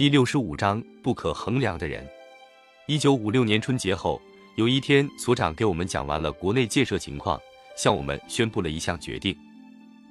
[0.00, 2.02] 第六十五章不可衡量的人。
[2.86, 4.18] 一九五六年春节后，
[4.56, 7.38] 有一天，所长给我们讲完了国内建设情况，
[7.76, 9.36] 向我们宣布了一项决定：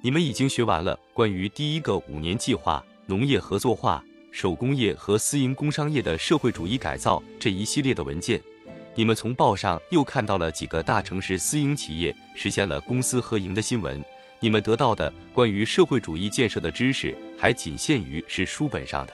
[0.00, 4.00] 你们已经学完了关于第一个五年计划、农业合作化、
[4.30, 8.40] 手工业和私营工商业的社会主义改造这一系列的文件。
[8.94, 14.00] 你们从报上又看到了几个大城市私营企业实现了公私合营的新闻。
[14.38, 19.12] 你们得到的关于社会主义建设的知识还仅限于是书本上的。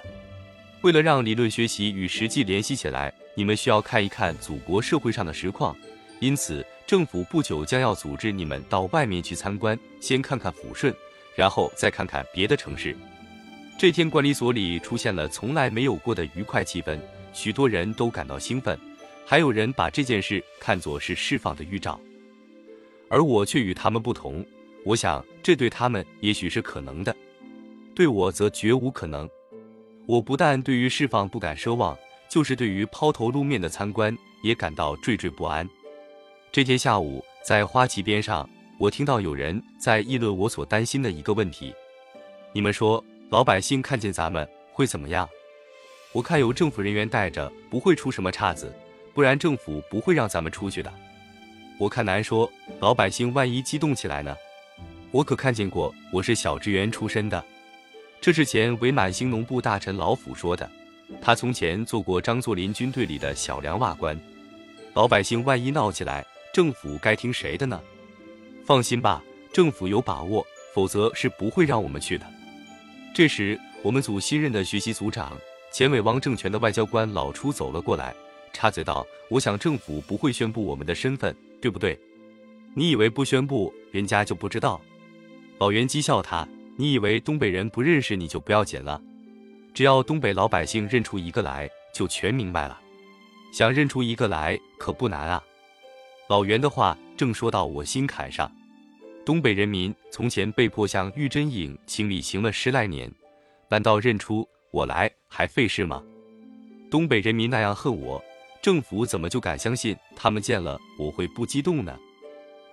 [0.83, 5.77] 为了让理论学习与实际联系起来，你们需要看一看祖国社会上的实况。
[6.21, 10.95] 因此，政府不久将要组织你们到外面去参观，先看看抚顺，
[11.35, 12.97] 然后再看看别的城市。
[13.79, 16.99] 这天，管理所里出现了从来没有过的愉快气氛，
[17.33, 18.79] 许多人都感到兴奋。
[19.27, 22.01] 还有人把这件事看作是释放的预兆，
[23.11, 24.47] 而我却与他们不同。
[24.85, 27.15] 我想，这对他们也许是可能的，
[27.95, 29.29] 对我则绝无可能。
[30.07, 35.69] 我不但对于释放不敢奢望，就是对于抛头露面的参观也感到惴惴不安。
[36.53, 41.75] 这天下午，在花旗边上，我听到有人在议论我所担心的一个问题：
[42.53, 45.29] 你们说，老百姓看见咱们会怎么样？
[46.13, 48.73] 我看有政府人员带着，不会出什么岔子。
[49.13, 50.93] 不然政府不会让咱们出去的。
[51.79, 52.51] 我看难说，
[52.81, 54.37] 老百姓万一激动起来呢？
[55.11, 57.43] 我可看见过，我是小职员出身的。
[58.27, 60.69] 这是前伪满兴农部大臣老府说的。
[61.21, 64.21] 他从前做过张作霖军队里的小梁瓦官。
[64.95, 67.81] 老百姓万一闹起来，政府该听谁的呢？
[68.65, 69.23] 放心吧，
[69.53, 70.45] 政府有把握，
[70.75, 72.27] 否则是不会让我们去的。
[73.15, 75.39] 这时，我们组新任的学习组长，
[75.71, 78.13] 前伪汪政权的外交官老初走了过来。
[78.53, 81.33] 插嘴道：“我想政府不会宣布我们的身份，
[81.63, 81.97] 对不对？
[82.75, 84.81] 你以为不宣布，人家就不知道？”
[85.59, 86.47] 老袁讥笑他
[86.77, 89.01] ：“你以为东北人不认识你就不要紧了？
[89.73, 92.79] 只要东北老百姓认出一个来，就全明白了。
[93.53, 95.43] 想认出一个来可不难啊！”
[96.29, 98.51] 老袁的话正说到我心坎上。
[99.25, 103.11] 东北人民从前被迫向玉真影行礼行了十来年，
[103.69, 106.03] 难道认出我来还费事吗？
[106.91, 108.23] 东北人民那样恨我。
[108.63, 111.97] 政府怎么就敢相信他们见了我会不激动呢？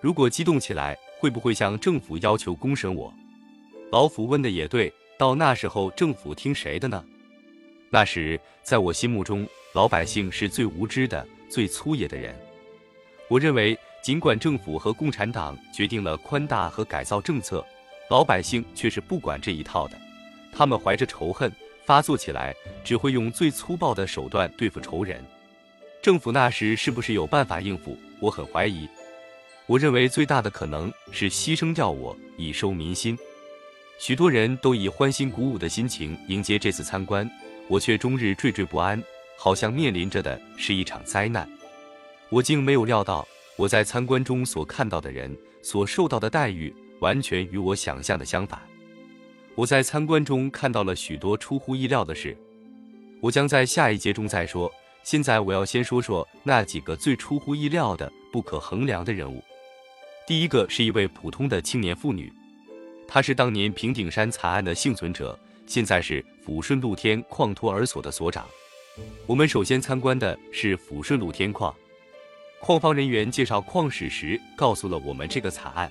[0.00, 3.12] 如果激动起来，会不会向政府要求公审我？
[3.94, 7.04] 老府问的也对，到那时候政府听谁的呢？
[7.90, 12.34] 那时在我心目中，老百姓是最无知的、最粗野的人。
[13.28, 17.64] 我认为，尽管政府和共产党决定了宽大和改造政策，
[18.10, 19.96] 老百姓却是不管这一套的。
[20.52, 21.48] 他们怀着仇恨
[21.86, 25.24] 发作起来，只会用最粗暴的手段对付仇人。
[26.02, 27.96] 政府那时是不是有办法应付？
[28.18, 28.88] 我很怀疑。
[29.66, 33.16] 我认为最大的可能是牺牲掉我，以收民心。
[33.98, 37.28] 许多人都以欢欣鼓舞的心情迎接这次参观，
[37.68, 39.02] 我却终日惴惴不安，
[39.38, 41.48] 好像面临着的是一场灾难。
[42.28, 48.60] 我竟没有料到，我在参观中所看到的人所受到的待遇，完全与我想象的相反。
[49.54, 52.36] 我在参观中看到了许多出乎意料的事，
[53.20, 54.70] 我将在下一节中再说。
[55.04, 59.42] 现在我要先说说那几个最出乎意料的、不可衡量的人物。
[60.26, 62.32] 第一个是一位普通的青年妇女，
[63.06, 68.46] 他是当年平顶山惨案的幸存者，现在是抚顺露天矿托儿所的所长。
[69.26, 71.74] 我们首先参观的是抚顺露天矿，
[72.60, 75.90] 矿方人员介绍矿史时告诉了我们这个惨案。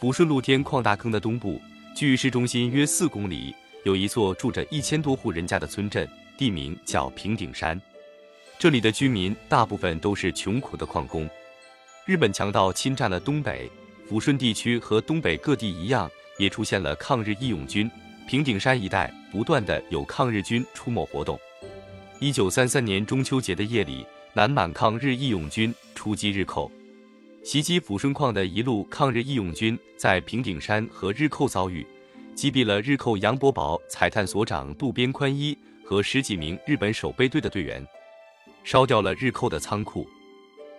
[0.00, 1.60] 抚顺露天矿大坑的东部，
[1.94, 7.80] 距市中心约四公里，有一座住着一千多户人家的村镇，地名叫平顶山。
[8.58, 11.28] 这里的居民大部分都是穷苦的矿工。
[12.04, 13.70] 日本强盗侵占了东北，
[14.12, 17.90] 抚顺地区和东北各地一样，也出现了抗日义勇军。
[18.28, 21.40] 平顶山一带不断的有抗日军出没活动。
[22.18, 26.70] 一九三三年中秋节的夜里，南满抗日义勇军出击日寇，
[27.42, 31.86] 袭击抚顺矿的一路抗日义勇军在平顶山和日寇遭遇，
[32.34, 35.56] 击毙了日寇杨伯宝采探所长渡边宽一
[35.86, 37.82] 和十几名日本守备队的队员。
[38.62, 40.06] 烧掉了日寇的仓库，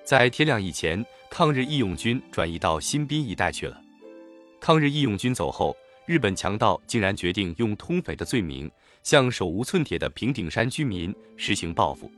[0.04, 3.80] 在天亮以前，抗日义勇军转移到新宾一带去了。
[4.60, 8.70] 抗日义勇军走后，日本强盗竟然决定用通匪的罪名，
[9.02, 12.12] 向手无寸铁的平顶山居民实行报复。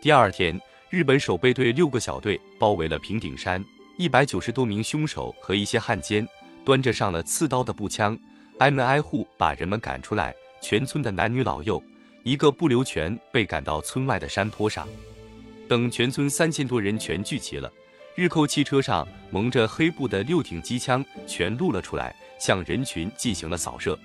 [0.00, 3.62] 第二天，日本守备队六个小队包围了平顶山，
[3.98, 6.26] 一百九十多名凶手和一些汉奸，
[6.64, 8.18] 端着上了刺刀的步枪，
[8.58, 11.82] 挨门挨户把人们赶出来，全村的男女老幼。
[12.22, 14.88] 一个不留全被赶到村外的山坡上，
[15.72, 17.72] 等全村三千多人全聚齐了，
[18.14, 23.98] 日寇汽车上蒙着黑布的六挺机枪全露了出来，向人群进行了扫射。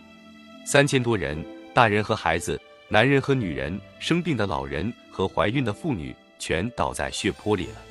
[0.66, 7.82] 三千多人，大人和孩子男人和女人、生病的老人和怀孕的妇女全倒在血泊里了。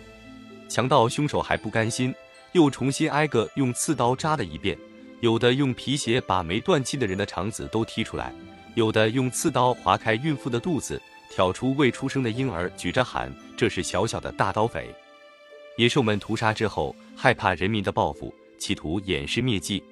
[0.71, 2.15] 强盗凶手还不甘心，
[2.53, 4.75] 又重新挨个用刺刀扎了一遍，
[5.21, 8.33] 有的用皮鞋把没断气的人的肠子都踢出来，
[8.75, 10.99] 有的用刺刀划开孕妇的肚子，
[11.37, 14.89] 挑出未出生的婴儿，举着喊：“这是小小的大刀匪。”
[15.77, 19.85] 野兽们屠杀之后，害怕人民的报复，企图掩饰灭迹，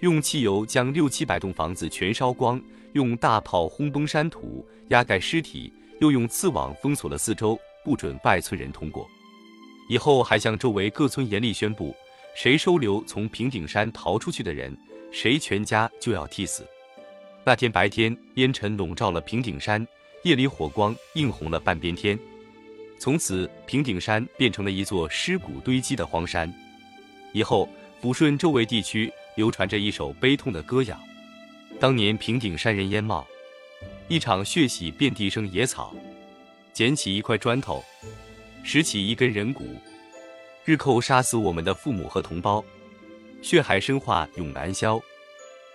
[0.00, 2.58] 用汽油将六七百栋房子全烧光，
[2.94, 5.70] 用大炮轰崩山土，压盖尸体，
[6.00, 9.06] 又用刺网封锁了四周，不准外村人通过。
[9.90, 11.94] 以后还向周围各村严厉宣布：
[12.34, 14.74] 谁收留从平顶山逃出去的人，
[15.12, 16.66] 谁全家就要替死。
[17.44, 19.86] 那天白天，烟尘笼罩了平顶山，
[20.22, 22.18] 夜里火光映红了半边天。
[22.98, 26.52] 从此，平顶山变成了一座尸骨堆积的荒山。
[27.32, 27.68] 以后，
[28.00, 30.98] 抚顺周围地区流传着一首悲痛的歌谣：
[31.80, 33.26] 当年平顶山人烟冒，
[34.06, 35.94] 一场血洗遍地生野草，
[36.72, 37.82] 捡起一块砖头。
[38.62, 39.76] 拾起一根人骨，
[40.64, 42.64] 日寇杀死我们的父母和同胞，
[43.42, 45.00] 血海深化永难消。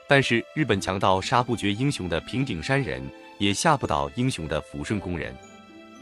[0.08, 3.04] 但是日本强盗杀不绝英雄的平顶山人，
[3.38, 5.36] 也吓不倒英雄的抚顺工人。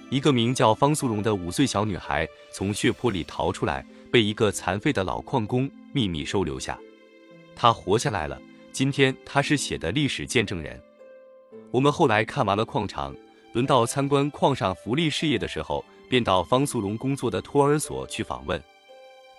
[0.09, 6.79] 一个名叫方素荣的五岁小女孩从血泊里逃出来，被一个残废的老矿工秘密收留下。
[7.55, 8.39] 她活下来了，
[8.71, 10.79] 今天她是血的历史见证人。
[11.71, 13.15] 我们后来看完了矿场，
[13.53, 15.83] 轮到参观矿上福利事业的时候。
[16.07, 18.63] 便到方素荣工作的托儿所去访问。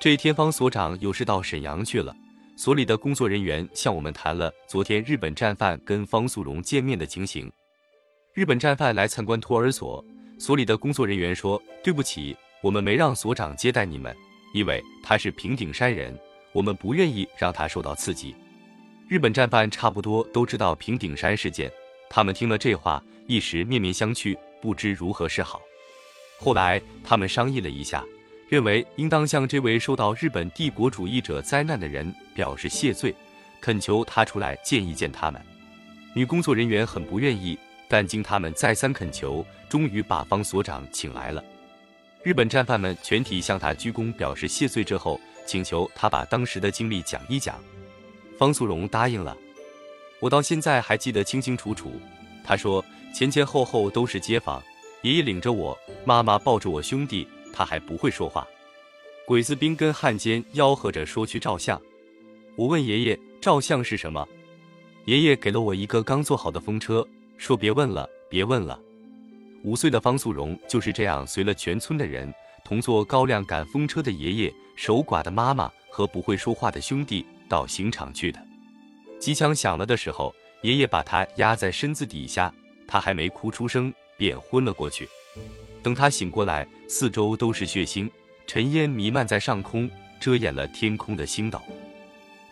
[0.01, 2.13] 这一天，方所长有事到沈阳去了。
[2.57, 7.49] 所里的工作人员向我们谈了昨天日本战犯跟方素荣见面的情形。
[8.37, 10.05] 日本战犯来参观托儿所，
[10.39, 14.15] 所里的工作人员说：“对不起，我们没让所长接待你们，
[14.53, 16.15] 因为他是平顶山人，
[16.53, 18.37] 我们不愿意让他受到刺激。”
[19.09, 21.73] 日本战犯差不多都知道平顶山事件，
[22.11, 25.63] 他们听了这话，一时面面相觑，不知如何是好。
[26.39, 28.05] 后来，他们商议了一下，
[28.51, 33.15] 认为应当向这位受到日本帝国主义者灾难的人表示谢罪，
[33.63, 35.41] 恳求他出来见一见他们。
[36.15, 41.43] 女工作人员很不愿意，但经他们再三恳求，终于把方所长请来了。
[42.23, 47.63] 日本战犯们全体向他鞠躬表示谢罪之后，请求他把当时的经历讲一讲。
[48.37, 49.37] 方素荣答应了。
[50.19, 51.93] 我到现在还记得清清楚楚。
[52.43, 52.85] 他说
[53.15, 54.63] 前前后后都是街坊。
[55.03, 58.45] 爷爷领着我，妈妈抱着我兄弟，他还不会说话。
[59.25, 61.81] 鬼子兵跟汉奸吆喝着说去照相。
[62.57, 64.27] 我问爷爷照相是什么，
[65.05, 67.07] 爷爷给了我一个刚做好的风车，
[67.37, 68.79] 说别问了，别问了。
[69.63, 72.33] 五岁的方素荣就是这样随了全村的人，
[72.65, 78.41] 同坐高粱赶风车的爷爷、守寡的妈妈和不会说话的兄弟到刑场去的。
[79.19, 82.53] 机枪响了的时候，爷爷把他压在身子底下，
[82.87, 83.93] 他还没哭出声。
[84.19, 85.07] 便昏了过去。
[85.83, 88.11] 等他醒过来，四周都是血腥，
[88.47, 91.61] 尘烟弥漫在上空，遮掩了天空的星斗。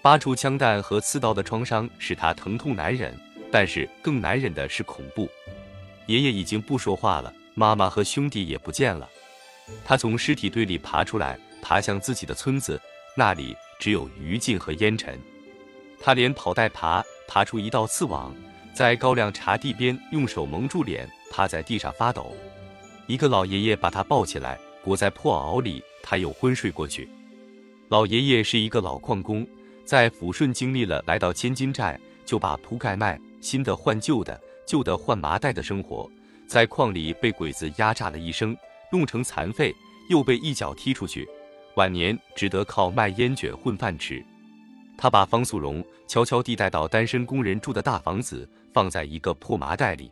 [0.03, 3.19] 八处枪弹和刺刀的创伤使他疼痛难忍，
[3.55, 5.31] 但是更难忍的是恐怖。
[6.07, 9.09] 爷爷已经不说话了，妈妈和兄弟也不见了。
[9.85, 12.81] 他从尸体堆里爬出来，爬向自己的村子，
[13.17, 15.17] 那里只有余烬和烟尘。
[16.01, 18.35] 他连跑带爬，爬出一道刺网。
[18.75, 22.37] 在高粱茶地边，用手蒙住脸，趴在地上发抖。
[23.07, 27.09] 一个老爷爷把他抱起来，裹在破袄里，他又昏睡过去。
[27.89, 29.47] 老爷爷是一个老矿工，
[29.85, 36.11] 在抚顺经历了来到千金寨就把铺盖卖，新的换旧的，旧的换麻袋的生活，
[36.47, 38.57] 在矿里被鬼子压榨了一生，
[38.91, 39.71] 弄成残废，
[40.09, 41.29] 又被一脚踢出去，
[41.77, 44.25] 晚年只得靠卖烟卷混饭吃。
[44.97, 48.49] 他把方素荣悄悄地带到单身工人住的大房子。
[48.73, 50.11] 放在一个破麻袋里，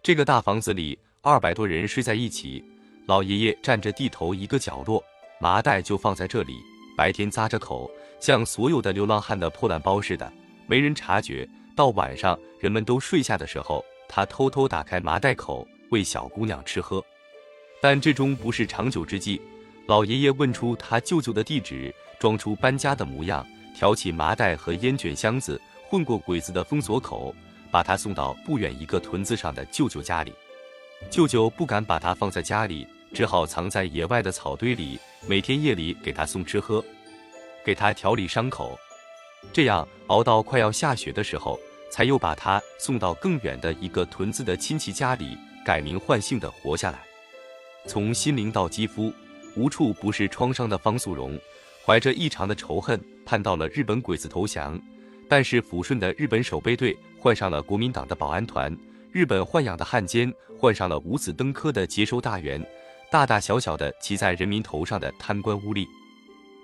[0.00, 2.64] 这个大房子里二百多人睡在一起。
[3.06, 5.02] 老爷爷占着地头一个角落，
[5.40, 6.54] 麻袋就放在这里，
[6.96, 7.90] 白天扎着口，
[8.20, 10.32] 像所有的流浪汉的破烂包似的，
[10.68, 11.48] 没人察觉。
[11.80, 17.02] 到晚上人们都睡下的时候，他偷偷打开麻袋口喂小姑娘吃喝。
[17.80, 19.40] 但这终不是长久之计。
[19.86, 25.58] 老爷爷问出他舅舅的地址，装出搬家的模样，挑起麻袋和烟卷箱子，
[25.88, 27.34] 混过鬼子的封锁口。
[27.70, 30.34] 把他送到不远一个屯子上的舅舅家里，
[31.08, 36.84] 舅舅不敢把他放在家里，只好藏在野外的草堆里，每天夜里给他送吃喝，
[37.64, 38.78] 给他调理伤口，
[39.50, 41.58] 这样熬到快要下雪的时候，
[41.90, 47.00] 才又把他送到更远的一个屯子的亲戚家里，改名换姓的活下来。
[47.86, 49.12] 从心灵到肌肤，
[49.56, 51.38] 无处不是创伤的方素荣，
[51.84, 54.80] 怀着异常的仇恨，盼到了日本鬼子投降。
[55.28, 58.76] 但是抚顺的日本守备队换上了国民党的保安团，
[59.12, 62.64] 日本豢养的汉奸换上了五子登科的接收大员，
[63.10, 65.86] 大大小小的骑在人民头上的贪官污吏。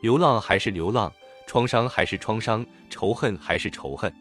[0.02, 1.12] 流浪还是流浪，
[1.46, 4.12] 创伤还是创伤，仇恨还是仇恨。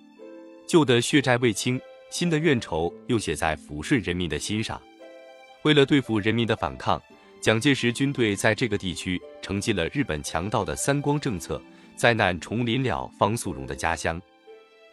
[0.67, 1.79] 旧的血债未清，
[2.09, 4.81] 新的怨仇又写在抚顺人民的心上。
[5.61, 7.01] 为了对付人民的反抗，
[7.39, 11.61] 蒋介石军队在这个地区承继了日本强盗的三光政策，
[11.95, 14.19] 灾难重临了方素荣的家乡。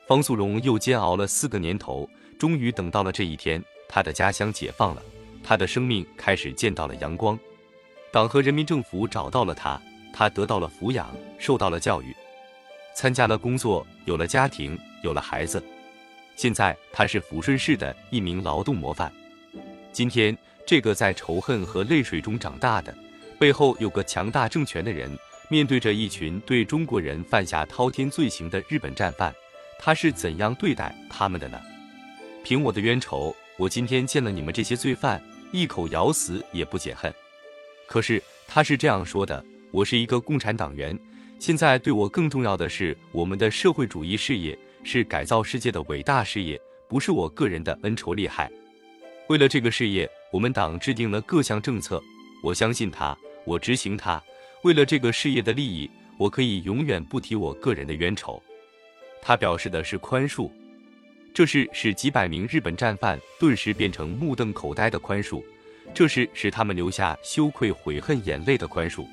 [0.06, 5.02] 方素荣又煎熬了四个年头，终于等到了这一天，他的家乡解放了，
[5.42, 7.38] 他的生命开始见到了阳光。
[8.10, 9.80] 党和人民政府找到了他，
[10.12, 12.14] 他得到了抚养，受到了教育，
[12.94, 15.62] 参加了工作，有了家庭，有了孩子。
[16.36, 19.12] 现在他是抚顺市的一名劳动模范。
[19.92, 22.94] 今天，这个在仇恨和泪水中长大的，
[23.38, 25.10] 背后有个强大政权的人，
[25.48, 29.34] 面对着一群对中国人犯下滔天罪行的日本战犯。
[29.78, 31.60] 他是怎样对待他们的呢？
[32.44, 37.12] 凭我的冤仇，我今天见了你们这些罪犯，一口咬死也不解恨。
[37.86, 40.98] 可是他是这样说的：我是一个共产党员，
[41.42, 46.56] 现在对我更重要的是我们的社会主义事业，是改造世界的伟大事业，
[46.86, 48.48] 不是我个人的恩仇利害。
[49.26, 52.00] 为了这个事业，我们党制定了各项政策，
[52.44, 54.22] 我相信他，我执行他。
[54.62, 58.40] 为了这个事业的利益，我可以永远不提我个人的冤仇。
[59.20, 60.48] 他表示的是宽恕，
[61.34, 65.42] 这是使几百名日本战犯顿时变成目瞪口呆的宽恕，
[65.92, 69.04] 这是使他们留下羞愧悔恨眼泪的宽恕。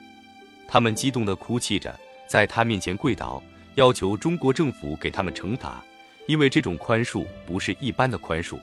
[0.68, 3.42] 他们激动地哭泣着，在他面前跪倒，
[3.74, 5.84] 要求中国政府给他们惩罚，
[6.28, 8.60] 因为这种宽恕不是一般的宽恕。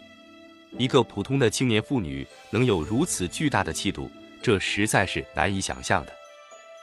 [0.78, 4.08] 一个普通的青年妇女能有如此巨大的气度，
[4.40, 6.12] 这实在是难以想象的。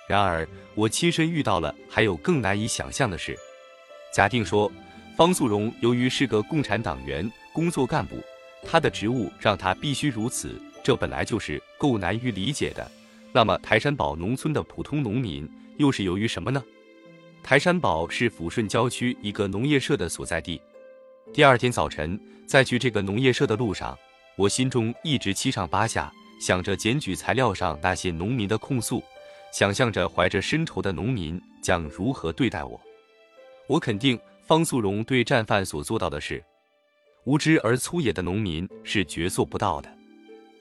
[0.09, 3.37] 然而，我亲身遇到了还有更难以想象的事。
[4.11, 4.69] 假定说，
[5.15, 8.21] 方素荣由于是个共产党员、工作干部，
[8.67, 12.91] 他的职务让他必须如此，这本来就是够难于理解的。
[13.31, 16.61] 那么，台山堡农村的普通农民又是由于什么呢？
[17.43, 20.59] 台山堡是抚顺郊区一个农业社的所在地。
[21.33, 23.99] 第二天早晨，在去这个农业社的路上，
[24.37, 26.09] 我心中一直七上八下，
[26.39, 29.03] 想着检举材料上那些农民的控诉，
[29.51, 32.79] 想象着怀着深仇的农民将如何对待我。
[33.67, 36.41] 我肯定方素荣对战犯所做到的事，
[37.25, 39.93] 无知而粗野的农民是绝做不到的。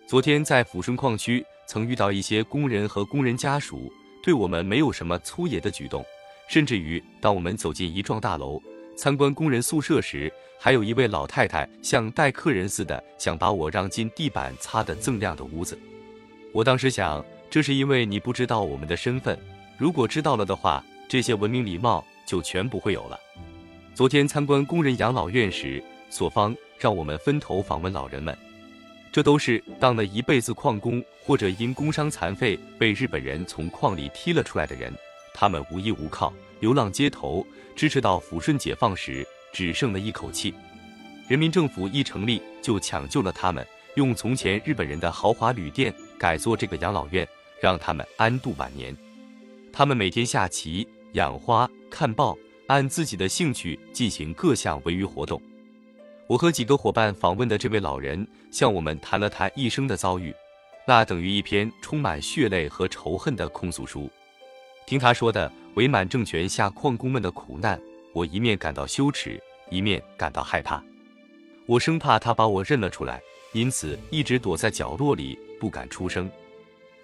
[0.04, 3.88] 昨天在抚顺矿区曾遇到一些工人和工人家属，
[4.20, 6.04] 对我们没有什么粗野的举动，
[6.52, 8.62] 甚至于当我们走进一幢大楼
[8.94, 10.30] 参观工人宿舍时，
[10.60, 15.78] 还有一位老太太像待客人似的，想把我让进地板擦得锃亮的屋子。
[16.52, 19.38] 我当时想，这是因为你不知道我们的身份，
[19.78, 22.04] 如果知道了的话，这些文明礼貌。
[22.24, 23.18] 就全不会有了。
[23.94, 28.34] 昨天参观工人养老院时，所方让我们分头访问老人们，
[29.10, 34.94] 这都是当了一辈子矿工或者因工伤残废被日本人从矿里踢了出来的人，
[35.34, 40.54] 他们无依无靠，流浪街头，支持到抚顺解放时只剩了一口气。
[41.28, 47.26] 人民政府一成立就抢救了他们，用从前日本人的豪华旅店改做这个养老院，
[47.60, 48.96] 让他们安度晚年。
[49.72, 50.86] 他们每天下棋。
[51.12, 52.34] 养花、看报，
[52.68, 55.38] 按自己的兴趣进行各项文娱活动。
[56.26, 60.34] 我和几个伙伴访问的这位老人向我们谈了他一生的遭遇，
[60.86, 64.10] 那等于一篇充满血泪和仇恨的控诉书。
[64.86, 67.80] 听他说的伪满政权下矿工们的苦难，
[68.12, 70.82] 我一面感到羞耻，一面感到害怕。
[71.66, 73.20] 我生怕他把我认了出来，
[73.52, 76.30] 因此一直躲在角落里不敢出声。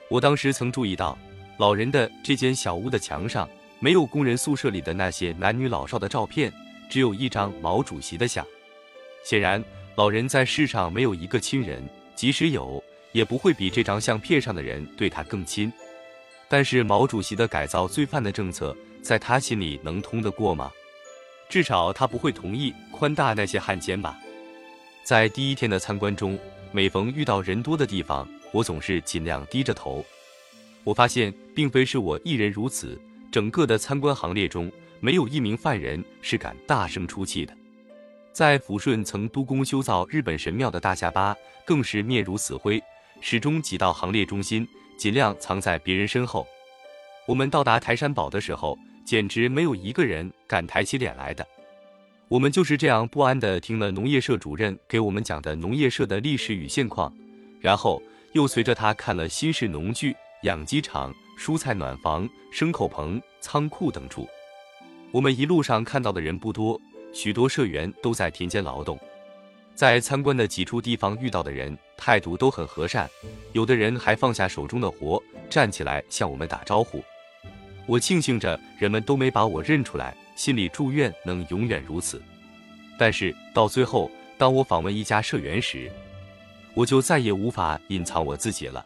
[0.08, 1.16] 我当时曾注意到，
[1.58, 3.48] 老人的这间小屋的墙上。
[3.80, 6.52] 没有工人宿舍里的那些男女老少的照片，
[6.90, 8.44] 只有一张毛主席的像。
[9.22, 9.62] 显然，
[9.94, 11.80] 老人在世上没有一个亲人，
[12.16, 12.82] 即使有，
[13.12, 15.72] 也不会比这张相片上的人对他更亲。
[16.48, 20.70] 但是，毛主席的改造罪犯的政策，在他心里能通得过吗？
[21.48, 24.18] 至少他不会同意宽大那些汉奸吧。
[25.04, 26.38] 在第一天的参观中，
[26.72, 30.04] 每逢遇到人多的地方，我总是尽量低着头。
[30.84, 32.98] 我发现，并非是我一人如此。
[33.30, 37.54] 整个的参观行列中，没有一名犯人是敢大声出气的。
[38.32, 41.36] 在抚顺曾督工修造日本神庙的大下巴，
[41.66, 42.82] 更是面如死灰，
[43.20, 44.66] 始终挤到行列中心，
[44.98, 46.46] 尽量藏在别人身后。
[47.26, 51.46] 我们到达台山堡的时候，简直没有一个人敢抬起脸来的。
[52.28, 57.10] 我们就是这样不安地听了农业社主任给我们讲的农业社的历史与现况，
[57.60, 58.02] 然后
[58.32, 61.14] 又随着他看了新式农具、养鸡场。
[61.38, 64.26] 蔬菜暖房、牲口棚、仓库等处，
[65.12, 66.80] 我们一路上看到的人不多，
[67.12, 68.98] 许多社员都在田间劳动。
[69.78, 73.08] 在参观的几处地方遇到的人态度都很和善，
[73.52, 77.00] 有的人还放下手中的活，站起来向我们打招呼。
[77.86, 82.20] 我庆幸着人们都没把我认出来，心里祝愿能永远如此。
[82.98, 85.88] 但是到最后，当我访问一家社员时，
[86.74, 88.84] 我就再也无法隐藏我自己了。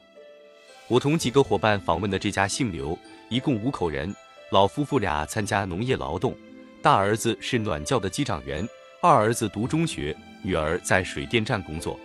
[0.88, 2.98] 我同几个伙伴访问的这家姓刘，
[3.30, 4.14] 一共五口人，
[4.50, 6.36] 老夫妇俩参加农业劳动，
[6.82, 8.68] 大儿子是暖教的机长员，
[9.00, 11.98] 二儿子读中学，女儿在水电站工作。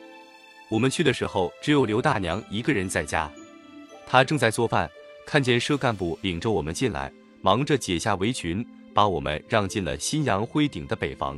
[0.70, 3.32] 我们去的时候，只有刘大娘一个人在家，
[4.06, 4.90] 她正在做饭。
[5.26, 11.38] 看见社干部领着我们进来，忙着解下围裙，把我们让进了新阳灰顶的北房。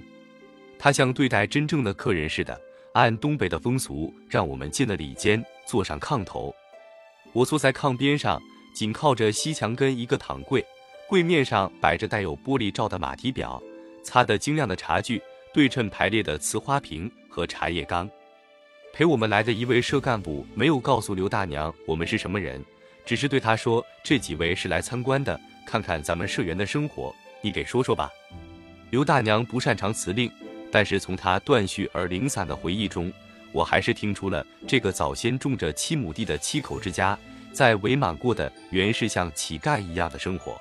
[0.77, 2.59] 她像对待真正的客人似的，
[2.93, 6.53] 按东北的风俗，让我们进了里间，坐上炕头。
[7.33, 8.39] 我坐在炕边上，
[8.75, 10.63] 紧靠着西墙根一个躺柜，
[11.07, 13.59] 柜面上摆着带有玻璃罩的马蹄表，
[14.03, 15.19] 擦得晶亮的茶具，
[15.53, 18.09] 对称排列的瓷花瓶和茶叶缸。
[18.93, 22.63] 陪我们来的一位社干部没有告诉刘大娘我们是什么人。
[23.05, 28.07] 只是对他说：“这几位是来参观的，看看咱们社员的生活，你给说说吧。”
[28.91, 30.31] 刘大娘不擅长辞令，
[30.71, 33.11] 但是从她断续而零散的回忆中，
[33.51, 37.17] 我还是听出了这个早先种着七亩地的七口之家，
[37.51, 40.55] 在伪满过的原是像乞丐一样的生活，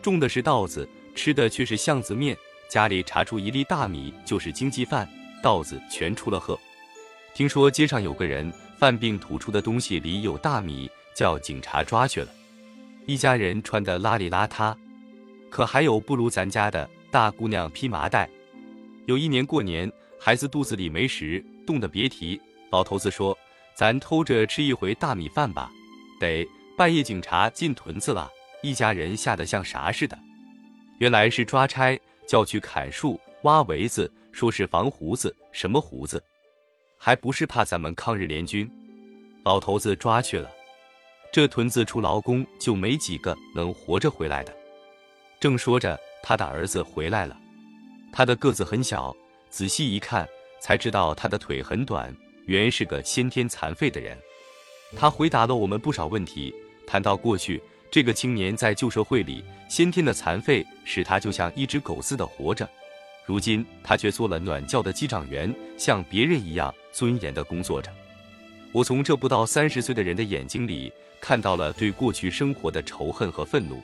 [0.00, 2.36] 种的是稻子，吃的却是巷子面，
[2.74, 5.08] 家里查出一粒大米就是经济饭，
[5.40, 6.58] 稻子全出了贺。
[7.32, 10.90] 听说街上有个人犯病吐出的东西里有大米。
[11.14, 12.28] 叫警察抓去了，
[13.06, 14.74] 一家人穿得邋里邋遢，
[15.48, 18.28] 可还有不如咱家的大姑娘披麻袋。
[19.06, 19.88] 有一年过年，
[20.18, 22.40] 孩子肚子里没食，冻得别提。
[22.72, 23.38] 老头子说
[23.76, 25.70] ：“咱偷着吃一回大米饭吧。”
[26.18, 26.44] 得
[26.76, 28.28] 半夜警察进屯子了，
[28.60, 30.18] 一家人吓得像啥似的。
[30.98, 36.22] 原来是抓差，叫去砍树、挖围子，说是防胡子，什么胡子？
[36.98, 38.70] 还不是怕咱们抗日联军。
[39.44, 40.50] 老头子抓去了。
[41.32, 44.54] 这屯子出劳工就没几个能活着回来的。
[45.40, 47.36] 正说着，他的儿子回来了。
[48.12, 49.14] 他的个子很小，
[49.50, 50.26] 仔细一看
[50.60, 52.14] 才知道他的腿很短，
[52.46, 54.16] 原是个先天残废的人。
[54.96, 56.54] 他回答了我们不少问题，
[56.86, 57.60] 谈到过去
[57.94, 62.68] 这个青年在旧社会里先天的残废使他就像一只狗似的活着，
[63.24, 67.92] 如今他却做了暖教的机长员，像别人一样尊严的工作着。
[68.72, 70.92] 我从这不到三十岁的人的眼睛里。
[71.20, 73.80] 看到了对过去生活的仇恨和愤怒，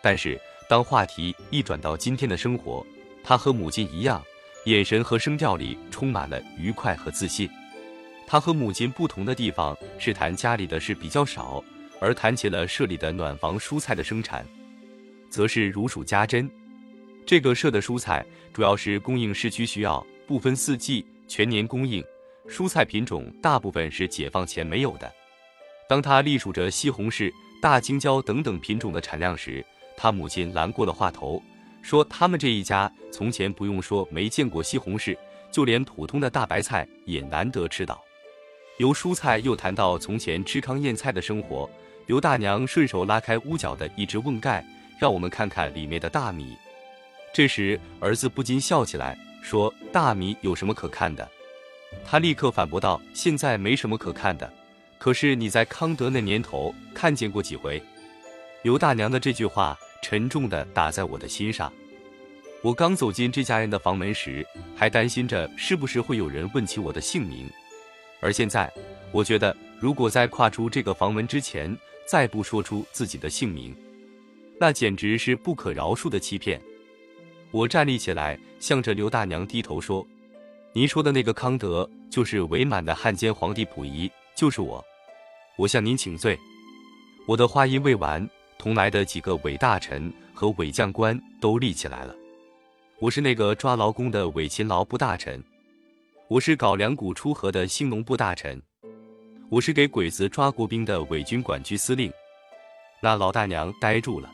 [0.00, 2.84] 但是当话题一转到今天的生活，
[3.22, 4.24] 他和母亲一样，
[4.64, 7.50] 眼神和声调里充满了愉快和自信。
[8.26, 11.62] 他和母亲不同的地方是谈家里的事比较少，
[12.00, 14.46] 而谈起了社里的暖房蔬菜的生产，
[15.30, 16.50] 则是如数家珍。
[17.24, 22.04] 这个社的蔬菜主要是供应市区需要，不分四季，全年供应。
[22.48, 25.12] 蔬菜品种大部分是解放前没有的。
[25.88, 29.64] 当他隶属着西红柿、大青椒等等品种的产量时，
[29.96, 31.42] 他母亲拦过了话头，
[31.82, 35.16] 说：“他们这一家从前不用说没见过西红柿，
[35.50, 38.00] 就连普通的大白菜也难得吃到。”
[38.78, 41.68] 由蔬菜又谈到从前吃糠咽菜的生活，
[42.06, 44.64] 刘大娘顺手拉开屋角的一只瓮盖，
[44.98, 46.56] 让我们看看里面的大米。
[47.32, 51.26] 这时儿子不禁笑起来，说：“大米有什么可看的？”
[52.04, 54.52] 他立刻反驳道：“现在没什么可看的。”
[54.98, 57.82] 可是你在康德那年头看见过几回？
[58.62, 61.72] 刘大娘的这句话沉重地打在我的心上。
[62.62, 67.48] 我刚走进这家人的房门时，还担心着是不是会有人问起我的姓名，
[68.20, 68.72] 而现在，
[69.12, 71.76] 我觉得如果在跨出这个房门之前
[72.06, 73.74] 再不说出自己的姓名，
[74.58, 76.60] 那简直是不可饶恕的欺骗。
[77.50, 80.06] 我站立起来，向着刘大娘低头说
[80.72, 84.84] ：“您说的那个康德，就是伪满的汉奸皇帝溥仪。”就是我，
[85.56, 86.38] 我向您请罪。
[87.26, 92.14] 我的话音未完，同来的几个伪大臣和伪将官都立起来了。
[92.98, 95.42] 我是那个抓劳工的伪勤劳部大臣，
[96.28, 98.60] 我是搞粮谷出河的兴农部大臣，
[99.48, 102.12] 我是给鬼子抓国兵的伪军管区司令。
[103.00, 104.28] 那老大娘呆住了，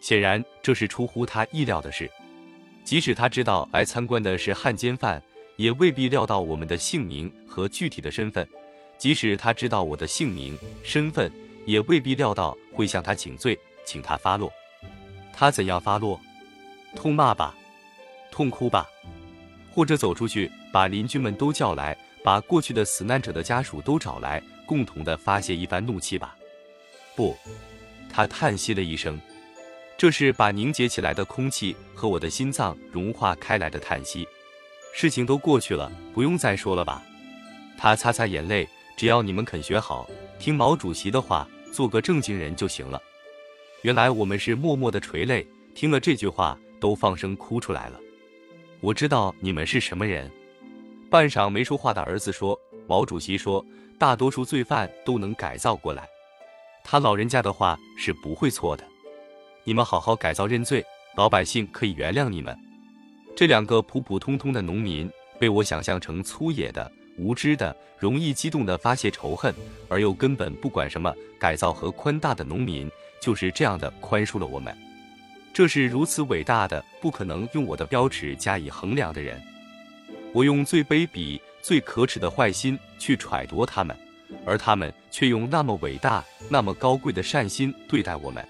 [0.00, 2.10] 显然这是出乎她意料的事。
[2.84, 5.22] 即使他知道来参观的是汉奸犯，
[5.56, 8.48] 也未必料到我们的姓名和具体的身份。
[8.96, 11.30] 即使他知道我的姓名、身份，
[11.66, 14.50] 也未必料到会向他请罪，请他发落。
[15.34, 16.18] 他怎样发落？
[16.96, 17.54] 痛骂吧，
[18.30, 18.88] 痛哭吧，
[19.72, 26.36] 或者走出去，把邻居们都叫来，把过去的死难者的家属都找来，共同的发泄一番怒气吧。
[27.16, 27.36] 不，
[28.12, 29.20] 他叹息了一声，
[29.96, 34.26] 这是把凝结起来的空气和我的心脏融化开来的叹息。
[34.92, 37.02] 事情都过去了，不用再说了吧。
[37.78, 43.00] 他擦擦眼泪，只要你们肯学好，听毛主席的话，做个正经人就行了。
[43.82, 48.00] 原来我们是默默的垂泪，听了这句话都放声哭出来了。
[48.80, 50.30] 我知道你们是什么人。
[51.10, 53.64] 半晌没说话的儿子说：“毛主席说，
[53.98, 56.08] 大多数罪犯都能改造过来，
[56.82, 58.84] 他老人家的话是不会错的。
[59.64, 60.82] 你们好好改造认罪，
[61.16, 62.56] 老百姓可以原谅你们。”
[63.36, 69.54] 这两个普普通通的农民被我想象成粗野的、无知的、容易激动的发泄仇恨，
[69.88, 72.90] 而又根本不管什么改造和宽大的农民，
[73.20, 74.76] 就是这样的宽恕了我们。
[75.52, 79.40] 这是如此伟大的，不可能用我的标尺加以衡量的人。
[80.32, 83.96] 我用最卑鄙、最可耻的坏心去揣度他们，
[84.46, 88.46] 而他们却用那么伟大、那么高贵的善心对待我们。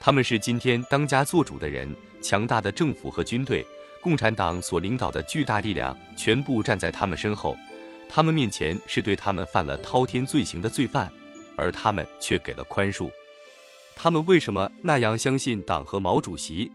[0.00, 3.64] 他们是今天当家作主的人，强大的政府和军队。
[4.00, 7.56] 共产党所领导的巨大力量全部站在他们身后，
[8.06, 11.10] 他们面前是对他们犯了滔天罪行的罪犯，
[11.56, 13.10] 而他们却给了宽恕。
[13.96, 16.70] 他们为什么那样相信党和毛主席？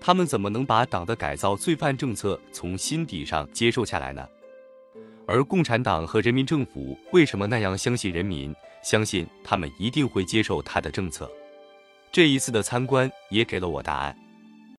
[0.00, 4.26] 他们怎么能把党的改造罪犯政策从心底上接受下来呢？
[5.26, 11.30] 而共产党和人民政府为什么那样相信人民，相信他们一定会接受他的政策？
[12.10, 14.16] 这一次的参观也给了我答案。